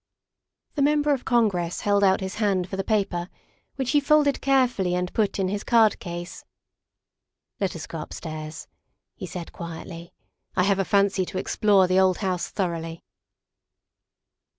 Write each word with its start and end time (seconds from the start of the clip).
The 0.73 0.81
Member 0.81 1.13
of 1.13 1.25
Congress 1.25 1.81
held 1.81 2.03
out 2.03 2.21
his 2.21 2.37
hand 2.41 2.67
for 2.67 2.75
the 2.75 2.83
paper, 2.83 3.29
which 3.75 3.91
he 3.91 3.99
folded 3.99 4.41
carefully 4.41 4.95
and 4.95 5.13
put 5.13 5.37
in 5.37 5.47
his 5.47 5.63
card 5.63 5.99
case." 5.99 6.43
Let 7.61 7.75
us 7.75 7.85
go 7.85 8.01
upstairs," 8.01 8.67
he 9.15 9.27
said 9.27 9.53
quietly." 9.53 10.11
I 10.57 10.63
have 10.63 10.79
a 10.79 10.85
fancy 10.85 11.23
to 11.27 11.37
explore 11.37 11.85
the 11.87 11.99
old 11.99 12.17
house 12.17 12.49
thoroughly." 12.49 13.03